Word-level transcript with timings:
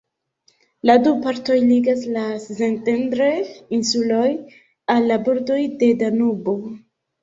La 0.89 0.95
du 1.03 1.11
partoj 1.25 1.57
ligas 1.65 2.07
la 2.17 2.25
Szentendre-insulon 2.47 4.37
al 4.99 5.11
la 5.15 5.23
bordoj 5.31 5.63
de 5.83 5.97
Danubo. 6.05 6.63